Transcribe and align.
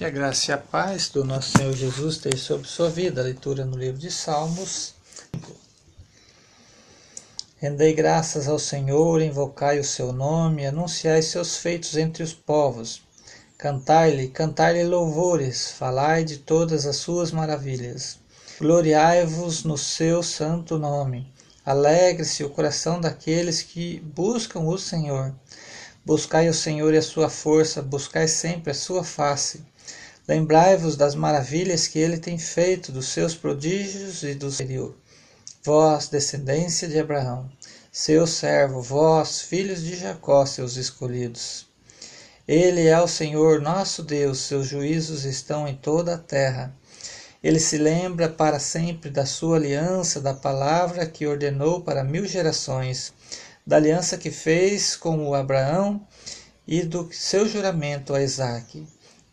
Que 0.00 0.06
a 0.06 0.08
graça 0.08 0.50
e 0.50 0.54
a 0.54 0.56
paz 0.56 1.10
do 1.10 1.22
nosso 1.24 1.58
Senhor 1.58 1.74
Jesus 1.74 2.14
esteja 2.14 2.38
sobre 2.38 2.66
sua 2.66 2.88
vida. 2.88 3.20
Leitura 3.20 3.66
no 3.66 3.76
livro 3.76 4.00
de 4.00 4.10
Salmos. 4.10 4.94
Rendei 7.58 7.92
graças 7.92 8.48
ao 8.48 8.58
Senhor, 8.58 9.20
invocai 9.20 9.78
o 9.78 9.84
seu 9.84 10.10
nome, 10.10 10.64
anunciai 10.64 11.20
seus 11.20 11.58
feitos 11.58 11.98
entre 11.98 12.22
os 12.22 12.32
povos. 12.32 13.02
Cantai-lhe, 13.58 14.28
cantai-lhe 14.28 14.84
louvores, 14.84 15.70
falai 15.72 16.24
de 16.24 16.38
todas 16.38 16.86
as 16.86 16.96
suas 16.96 17.30
maravilhas. 17.30 18.18
Gloriai-vos 18.58 19.64
no 19.64 19.76
seu 19.76 20.22
santo 20.22 20.78
nome. 20.78 21.30
Alegre-se 21.62 22.42
o 22.42 22.48
coração 22.48 22.98
daqueles 23.02 23.60
que 23.60 24.00
buscam 24.00 24.60
o 24.60 24.78
Senhor. 24.78 25.34
Buscai 26.06 26.48
o 26.48 26.54
Senhor 26.54 26.94
e 26.94 26.96
a 26.96 27.02
sua 27.02 27.28
força, 27.28 27.82
buscai 27.82 28.26
sempre 28.26 28.70
a 28.70 28.74
sua 28.74 29.04
face. 29.04 29.68
Lembrai-vos 30.30 30.94
das 30.94 31.16
maravilhas 31.16 31.88
que 31.88 31.98
ele 31.98 32.16
tem 32.16 32.38
feito, 32.38 32.92
dos 32.92 33.08
seus 33.08 33.34
prodígios 33.34 34.22
e 34.22 34.32
do 34.32 34.48
Senhor. 34.48 34.94
Vós, 35.64 36.06
descendência 36.06 36.86
de 36.86 37.00
Abraão, 37.00 37.50
seu 37.90 38.28
servo, 38.28 38.80
vós, 38.80 39.40
filhos 39.40 39.82
de 39.82 39.96
Jacó, 39.96 40.46
seus 40.46 40.76
escolhidos. 40.76 41.66
Ele 42.46 42.86
é 42.86 43.00
o 43.00 43.08
Senhor 43.08 43.60
nosso 43.60 44.04
Deus, 44.04 44.38
seus 44.38 44.68
juízos 44.68 45.24
estão 45.24 45.66
em 45.66 45.74
toda 45.74 46.14
a 46.14 46.18
terra. 46.18 46.72
Ele 47.42 47.58
se 47.58 47.76
lembra 47.76 48.28
para 48.28 48.60
sempre 48.60 49.10
da 49.10 49.26
sua 49.26 49.56
aliança, 49.56 50.20
da 50.20 50.32
palavra 50.32 51.06
que 51.06 51.26
ordenou 51.26 51.80
para 51.80 52.04
mil 52.04 52.24
gerações, 52.24 53.12
da 53.66 53.74
aliança 53.74 54.16
que 54.16 54.30
fez 54.30 54.94
com 54.94 55.28
o 55.28 55.34
Abraão 55.34 56.00
e 56.68 56.84
do 56.84 57.12
seu 57.12 57.48
juramento 57.48 58.14
a 58.14 58.22
Isaque 58.22 58.86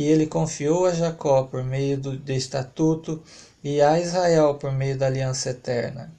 que 0.00 0.06
ele 0.06 0.26
confiou 0.26 0.86
a 0.86 0.94
Jacó 0.94 1.42
por 1.42 1.62
meio 1.62 1.98
do, 1.98 2.16
do 2.16 2.32
estatuto 2.32 3.22
e 3.62 3.82
a 3.82 4.00
Israel 4.00 4.54
por 4.54 4.72
meio 4.72 4.96
da 4.96 5.04
aliança 5.04 5.50
eterna, 5.50 6.10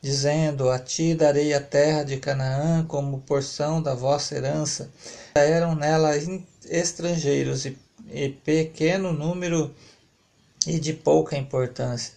dizendo: 0.00 0.70
A 0.70 0.78
ti 0.78 1.14
darei 1.14 1.52
a 1.52 1.60
terra 1.60 2.02
de 2.02 2.16
Canaã 2.16 2.82
como 2.86 3.20
porção 3.20 3.82
da 3.82 3.94
vossa 3.94 4.34
herança. 4.34 4.88
Eram 5.34 5.74
nela 5.74 6.12
estrangeiros 6.64 7.66
e, 7.66 7.76
e 8.10 8.30
pequeno 8.30 9.12
número 9.12 9.70
e 10.66 10.80
de 10.80 10.94
pouca 10.94 11.36
importância, 11.36 12.14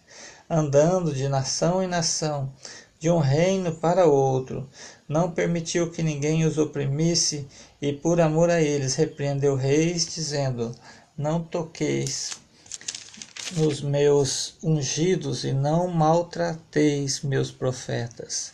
andando 0.49 1.13
de 1.13 1.27
nação 1.27 1.83
em 1.83 1.87
nação, 1.87 2.49
de 2.97 3.09
um 3.09 3.19
reino 3.19 3.75
para 3.75 4.05
outro. 4.05 4.69
Não 5.05 5.31
permitiu 5.31 5.91
que 5.91 6.01
ninguém 6.01 6.45
os 6.45 6.57
oprimisse, 6.57 7.45
e 7.81 7.91
por 7.91 8.21
amor 8.21 8.49
a 8.49 8.61
eles 8.61 8.95
repreendeu 8.95 9.55
reis, 9.55 10.05
dizendo: 10.05 10.73
não 11.19 11.43
toqueis 11.43 12.37
nos 13.57 13.81
meus 13.81 14.53
ungidos 14.63 15.43
e 15.43 15.51
não 15.51 15.89
maltrateis 15.89 17.23
meus 17.23 17.51
profetas. 17.51 18.53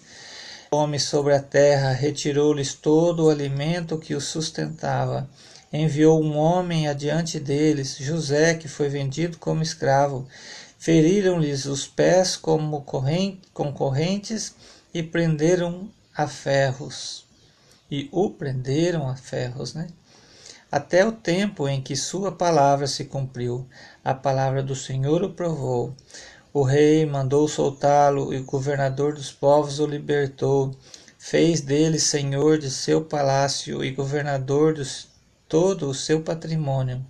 Fome 0.71 0.99
sobre 0.99 1.35
a 1.35 1.39
terra, 1.39 1.91
retirou-lhes 1.91 2.73
todo 2.73 3.25
o 3.25 3.29
alimento 3.29 3.99
que 3.99 4.15
os 4.15 4.23
sustentava. 4.23 5.29
Enviou 5.71 6.19
um 6.19 6.35
homem 6.37 6.87
adiante 6.87 7.39
deles, 7.39 7.97
José, 7.99 8.55
que 8.55 8.67
foi 8.67 8.89
vendido 8.89 9.37
como 9.37 9.61
escravo. 9.61 10.27
Feriram-lhes 10.79 11.65
os 11.65 11.85
pés 11.85 12.35
como 12.35 12.83
concorrentes 13.53 14.55
e 14.91 15.03
prenderam 15.03 15.87
a 16.17 16.27
ferros. 16.27 17.27
E 17.91 18.09
o 18.11 18.31
prenderam 18.31 19.07
a 19.07 19.15
ferros, 19.15 19.75
né? 19.75 19.87
Até 20.75 21.05
o 21.05 21.11
tempo 21.13 21.69
em 21.69 21.81
que 21.81 21.95
sua 21.95 22.33
palavra 22.33 22.85
se 22.85 23.05
cumpriu. 23.05 23.65
A 24.03 24.13
palavra 24.13 24.61
do 24.61 24.75
Senhor 24.75 25.23
o 25.23 25.29
provou. 25.29 25.95
O 26.53 26.63
rei 26.63 27.05
mandou 27.05 27.47
soltá-lo 27.47 28.33
e 28.33 28.39
o 28.39 28.43
governador 28.43 29.13
dos 29.13 29.31
povos 29.31 29.79
o 29.79 29.87
libertou. 29.87 30.75
Fez 31.17 31.61
dele 31.61 31.97
senhor 31.97 32.57
de 32.57 32.69
seu 32.69 33.01
palácio 33.01 33.85
e 33.85 33.91
governador 33.91 34.73
de 34.73 34.83
todo 35.47 35.89
o 35.89 35.93
seu 35.93 36.21
patrimônio, 36.21 37.01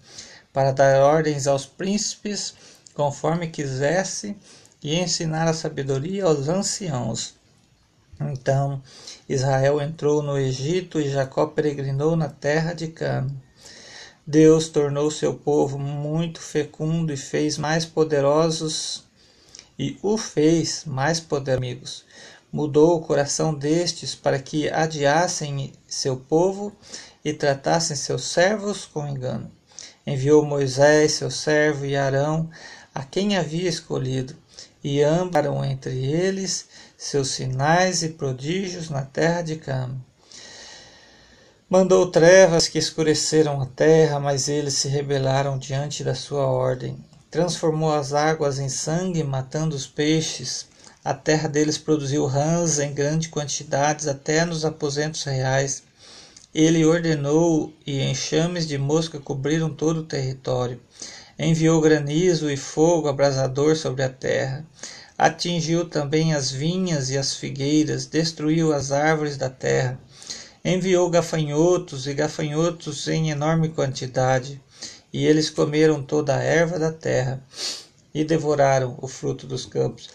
para 0.53 0.71
dar 0.71 1.01
ordens 1.01 1.47
aos 1.47 1.65
príncipes 1.65 2.53
conforme 2.93 3.47
quisesse 3.47 4.37
e 4.83 4.93
ensinar 4.93 5.47
a 5.47 5.53
sabedoria 5.53 6.25
aos 6.25 6.49
anciãos. 6.49 7.33
Então 8.21 8.79
Israel 9.27 9.81
entrou 9.81 10.21
no 10.21 10.37
Egito 10.37 10.99
e 11.01 11.09
Jacó 11.09 11.47
peregrinou 11.47 12.15
na 12.15 12.29
terra 12.29 12.71
de 12.71 12.89
Cana. 12.89 13.43
Deus 14.27 14.69
tornou 14.69 15.11
seu 15.11 15.35
povo 15.35 15.77
muito 15.77 16.41
fecundo 16.41 17.13
e 17.13 17.17
fez 17.17 17.59
mais 17.59 17.85
poderosos 17.85 19.03
e 19.77 19.99
o 20.01 20.17
fez 20.17 20.83
mais 20.83 21.19
poderosos. 21.19 22.03
Mudou 22.51 22.97
o 22.97 23.01
coração 23.01 23.53
destes 23.53 24.15
para 24.15 24.39
que 24.39 24.67
adiassem 24.67 25.71
seu 25.87 26.17
povo 26.17 26.75
e 27.23 27.33
tratassem 27.33 27.95
seus 27.95 28.23
servos 28.23 28.85
com 28.85 29.07
engano. 29.07 29.51
Enviou 30.07 30.43
Moisés, 30.43 31.11
seu 31.11 31.29
servo, 31.29 31.85
e 31.85 31.95
Arão, 31.95 32.49
a 32.95 33.03
quem 33.03 33.37
havia 33.37 33.69
escolhido, 33.69 34.35
e 34.83 35.03
ambos 35.03 35.45
entre 35.67 36.03
eles 36.03 36.67
seus 36.97 37.27
sinais 37.27 38.01
e 38.01 38.09
prodígios 38.09 38.89
na 38.89 39.03
terra 39.03 39.43
de 39.43 39.57
Cama. 39.57 40.03
Mandou 41.67 42.11
trevas 42.11 42.67
que 42.67 42.77
escureceram 42.77 43.59
a 43.59 43.65
terra, 43.65 44.19
mas 44.19 44.47
eles 44.47 44.75
se 44.75 44.87
rebelaram 44.87 45.57
diante 45.57 46.03
da 46.03 46.13
sua 46.13 46.45
ordem. 46.45 46.95
Transformou 47.31 47.91
as 47.91 48.13
águas 48.13 48.59
em 48.59 48.69
sangue, 48.69 49.23
matando 49.23 49.75
os 49.75 49.87
peixes. 49.87 50.67
A 51.03 51.11
terra 51.11 51.49
deles 51.49 51.75
produziu 51.79 52.27
rãs 52.27 52.77
em 52.77 52.93
grandes 52.93 53.31
quantidades, 53.31 54.05
até 54.07 54.45
nos 54.45 54.63
aposentos 54.63 55.23
reais. 55.23 55.81
Ele 56.53 56.85
ordenou 56.85 57.73
e 57.83 57.99
enxames 57.99 58.67
de 58.67 58.77
mosca 58.77 59.19
cobriram 59.19 59.71
todo 59.71 60.01
o 60.01 60.05
território. 60.05 60.79
Enviou 61.37 61.81
granizo 61.81 62.47
e 62.47 62.55
fogo 62.55 63.07
abrasador 63.07 63.75
sobre 63.75 64.03
a 64.03 64.09
terra. 64.09 64.63
Atingiu 65.17 65.89
também 65.89 66.35
as 66.35 66.51
vinhas 66.51 67.09
e 67.09 67.17
as 67.17 67.35
figueiras, 67.35 68.05
destruiu 68.05 68.71
as 68.71 68.91
árvores 68.91 69.35
da 69.35 69.49
terra 69.49 69.99
Enviou 70.67 71.07
gafanhotos 71.11 72.07
e 72.07 72.13
gafanhotos 72.15 73.07
em 73.07 73.29
enorme 73.29 73.69
quantidade, 73.69 74.59
e 75.13 75.23
eles 75.23 75.47
comeram 75.47 76.01
toda 76.01 76.35
a 76.35 76.41
erva 76.41 76.79
da 76.79 76.91
terra 76.91 77.39
e 78.11 78.23
devoraram 78.23 78.97
o 78.99 79.07
fruto 79.07 79.45
dos 79.45 79.63
campos. 79.63 80.09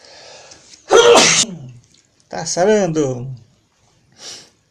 tá 2.28 2.44
sarando! 2.44 3.32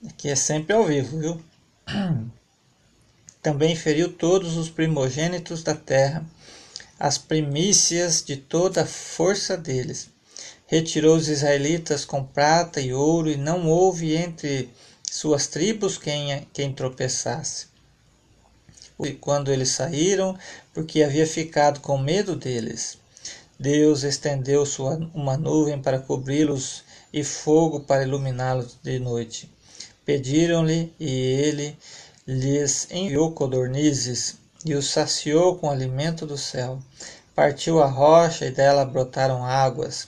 Aqui 0.05 0.27
é 0.27 0.35
sempre 0.35 0.75
ao 0.75 0.83
vivo, 0.83 1.17
viu? 1.17 1.41
Também 3.41 3.73
feriu 3.73 4.11
todos 4.11 4.57
os 4.57 4.69
primogênitos 4.69 5.63
da 5.63 5.75
terra, 5.75 6.25
as 6.99 7.17
primícias 7.17 8.21
de 8.21 8.35
toda 8.35 8.81
a 8.81 8.85
força 8.85 9.55
deles. 9.55 10.09
Retirou 10.67 11.15
os 11.15 11.29
israelitas 11.29 12.03
com 12.03 12.21
prata 12.21 12.81
e 12.81 12.93
ouro, 12.93 13.31
e 13.31 13.37
não 13.37 13.65
houve 13.69 14.13
entre 14.13 14.69
suas 15.19 15.47
tribos 15.47 15.97
quem, 15.97 16.47
quem 16.53 16.71
tropeçasse. 16.71 17.67
E 19.01 19.11
quando 19.11 19.51
eles 19.51 19.67
saíram, 19.67 20.37
porque 20.73 21.03
havia 21.03 21.27
ficado 21.27 21.81
com 21.81 21.97
medo 21.97 22.37
deles, 22.37 22.97
Deus 23.59 24.03
estendeu 24.03 24.65
sua, 24.65 24.95
uma 25.13 25.35
nuvem 25.35 25.81
para 25.81 25.99
cobri-los 25.99 26.85
e 27.11 27.21
fogo 27.21 27.81
para 27.81 28.03
iluminá-los 28.03 28.77
de 28.81 28.97
noite. 28.97 29.51
Pediram-lhe 30.05 30.93
e 30.97 31.11
ele 31.11 31.77
lhes 32.25 32.87
enviou 32.89 33.33
codornizes 33.33 34.37
e 34.65 34.73
os 34.73 34.89
saciou 34.89 35.57
com 35.57 35.69
alimento 35.69 36.25
do 36.25 36.37
céu. 36.37 36.79
Partiu 37.35 37.83
a 37.83 37.87
rocha 37.87 38.45
e 38.45 38.51
dela 38.51 38.85
brotaram 38.85 39.43
águas 39.43 40.07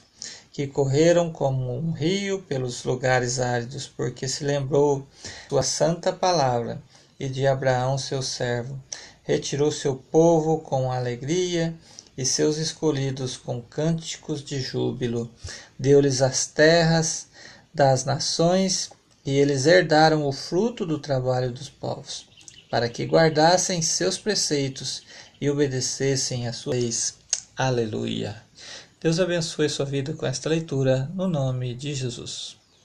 que 0.52 0.68
correram 0.68 1.32
como 1.32 1.78
um 1.78 1.92
rio 1.92 2.42
pelos 2.42 2.84
lugares 2.84 3.40
áridos, 3.40 3.88
porque 3.88 4.28
se 4.28 4.44
lembrou 4.44 5.08
sua 5.48 5.64
santa 5.64 6.12
palavra 6.12 6.82
e 7.20 7.30
de 7.30 7.48
Abraão 7.48 7.98
seu 7.98 8.22
servo. 8.22 8.82
Retirou 9.24 9.72
seu 9.72 9.96
povo 9.96 10.60
com 10.60 10.92
alegria 10.92 11.74
e 12.18 12.26
seus 12.26 12.58
escolhidos 12.58 13.38
com 13.38 13.62
cânticos 13.62 14.44
de 14.44 14.60
júbilo. 14.60 15.32
Deu-lhes 15.80 16.22
as 16.22 16.46
terras 16.46 17.28
das 17.74 18.04
nações 18.04 18.90
e 19.26 19.32
eles 19.38 19.66
herdaram 19.66 20.28
o 20.28 20.32
fruto 20.34 20.86
do 20.86 21.00
trabalho 21.00 21.52
dos 21.52 21.70
povos, 21.70 22.28
para 22.70 22.90
que 22.90 23.06
guardassem 23.06 23.82
seus 23.82 24.18
preceitos 24.18 25.04
e 25.40 25.50
obedecessem 25.50 26.48
a 26.48 26.54
suas 26.54 26.76
leis. 26.76 27.14
Aleluia. 27.56 28.51
Deus 29.02 29.20
abençoe 29.20 29.68
sua 29.68 29.84
vida 29.84 30.14
com 30.14 30.28
esta 30.28 30.48
leitura, 30.48 31.10
no 31.16 31.28
nome 31.28 31.74
de 31.74 31.92
Jesus. 31.92 32.61